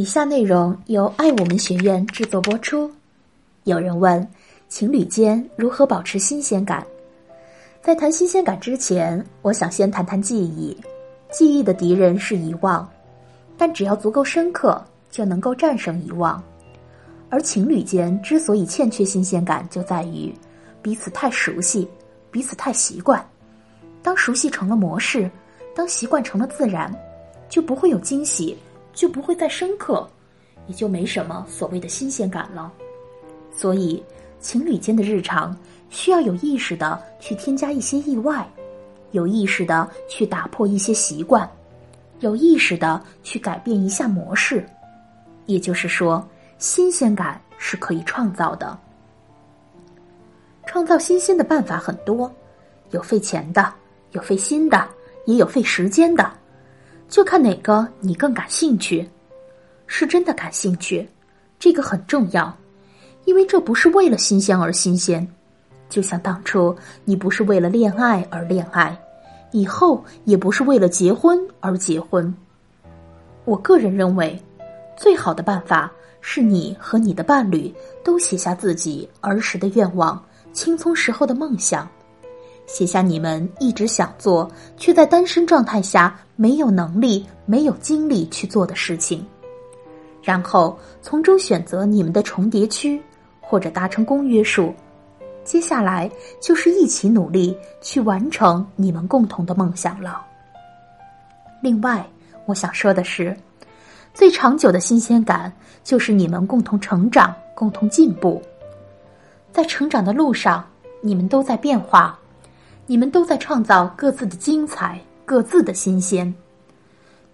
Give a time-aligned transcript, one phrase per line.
[0.00, 2.90] 以下内容由爱我们学院制作播出。
[3.64, 4.26] 有人问：
[4.66, 6.82] 情侣间如何保持新鲜感？
[7.82, 10.74] 在谈新鲜感之前，我想先谈谈记忆。
[11.30, 12.88] 记忆的敌人是遗忘，
[13.58, 16.42] 但只要足够深刻，就能够战胜遗忘。
[17.28, 20.34] 而情侣间之所以欠缺新鲜感，就在于
[20.80, 21.86] 彼此太熟悉，
[22.30, 23.22] 彼此太习惯。
[24.02, 25.30] 当熟悉成了模式，
[25.76, 26.90] 当习惯成了自然，
[27.50, 28.56] 就不会有惊喜。
[28.92, 30.08] 就不会再深刻，
[30.66, 32.72] 也就没什么所谓的新鲜感了。
[33.52, 34.02] 所以，
[34.40, 35.56] 情侣间的日常
[35.88, 38.48] 需要有意识的去添加一些意外，
[39.10, 41.50] 有意识的去打破一些习惯，
[42.20, 44.64] 有意识的去改变一下模式。
[45.46, 46.26] 也就是说，
[46.58, 48.78] 新鲜感是可以创造的。
[50.66, 52.32] 创造新鲜的办法很多，
[52.92, 53.72] 有费钱的，
[54.12, 54.88] 有费心的，
[55.26, 56.30] 也有费时间的。
[57.10, 59.06] 就看哪个你更感兴趣，
[59.88, 61.06] 是真的感兴趣，
[61.58, 62.56] 这个很重要，
[63.24, 65.26] 因为这不是为了新鲜而新鲜，
[65.88, 68.96] 就像当初你不是为了恋爱而恋爱，
[69.50, 72.32] 以后也不是为了结婚而结婚。
[73.44, 74.40] 我个人认为，
[74.96, 75.90] 最好的办法
[76.20, 81.88] 是你和你的伴侣都写下自己儿时的愿望、青葱时候的梦想。
[82.66, 89.22] 写下你们一直想做却在单身状态下没有能力、没有精力去做的事情，
[90.22, 92.98] 然后从中选择你们的重叠区，
[93.42, 94.74] 或者达成公约数。
[95.44, 100.24] 接下来就是一起努力去完成你们共同的梦想了。
[101.60, 102.02] 另外，
[102.46, 103.36] 我想说的是，
[104.14, 105.52] 最长久的新鲜感
[105.84, 108.40] 就是你们共同成长、共同进步。
[109.52, 110.64] 在成长的路上，
[111.02, 112.18] 你们都在变化。
[112.86, 114.98] 你们都在创造各自的精彩，
[115.30, 116.34] 各自的新鲜。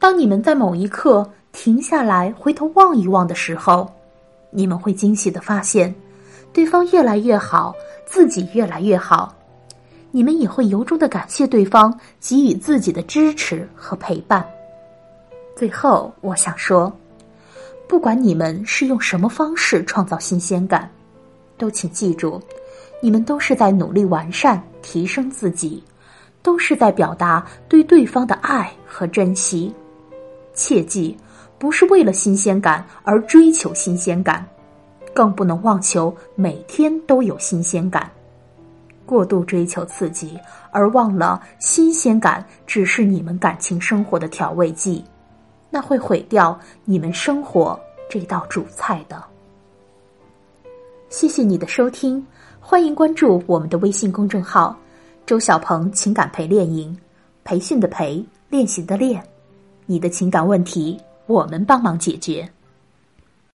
[0.00, 3.88] 当你们在某一刻停下来，回头望一望的时候，
[4.50, 5.94] 你们会惊喜的发现，
[6.52, 7.72] 对方越来越好，
[8.04, 9.32] 自己越来越好。
[10.10, 14.44] 你们也会由衷的感谢对方给予自己的支持和陪伴。
[15.54, 16.92] 最后，我想说，
[17.86, 20.90] 不管你们是用什么方式创造新鲜感，
[21.56, 22.42] 都请记住。
[23.00, 25.80] 你们都是在努力完善、提升自己，
[26.44, 29.74] 都是在表达对对方的爱和珍惜。
[30.52, 31.16] 切记，
[31.58, 34.46] 不是为了新鲜感而追求新鲜感，
[35.14, 38.08] 更不能妄求每天都有新鲜感。
[39.06, 40.38] 过度追求刺激，
[40.70, 45.02] 而忘了新鲜感只是你们感情生活的调味剂，
[45.70, 47.78] 那会毁掉你们生活
[48.08, 49.24] 这道主菜的。
[51.08, 52.24] 谢谢你的收听。
[52.60, 54.74] 欢迎关注我们的微信公众号
[55.26, 56.94] “周小鹏情感陪练营”，
[57.44, 59.22] 培训的培，练习的练，
[59.86, 62.46] 你的情感问题，我们帮忙解决。